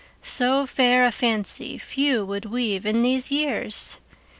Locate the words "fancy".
1.11-1.77